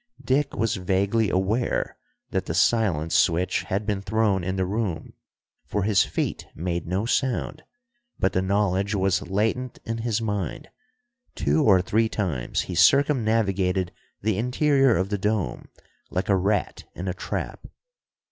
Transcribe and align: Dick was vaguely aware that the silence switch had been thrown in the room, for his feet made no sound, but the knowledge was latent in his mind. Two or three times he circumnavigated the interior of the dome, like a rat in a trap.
Dick 0.25 0.55
was 0.55 0.77
vaguely 0.77 1.29
aware 1.29 1.95
that 2.31 2.47
the 2.47 2.55
silence 2.55 3.13
switch 3.13 3.61
had 3.65 3.85
been 3.85 4.01
thrown 4.01 4.43
in 4.43 4.55
the 4.55 4.65
room, 4.65 5.13
for 5.67 5.83
his 5.83 6.03
feet 6.03 6.47
made 6.55 6.87
no 6.87 7.05
sound, 7.05 7.61
but 8.19 8.33
the 8.33 8.41
knowledge 8.41 8.95
was 8.95 9.21
latent 9.21 9.77
in 9.85 9.99
his 9.99 10.19
mind. 10.19 10.69
Two 11.35 11.63
or 11.63 11.83
three 11.83 12.09
times 12.09 12.61
he 12.61 12.73
circumnavigated 12.73 13.91
the 14.23 14.39
interior 14.39 14.97
of 14.97 15.09
the 15.09 15.19
dome, 15.19 15.67
like 16.09 16.29
a 16.29 16.35
rat 16.35 16.83
in 16.95 17.07
a 17.07 17.13
trap. 17.13 17.67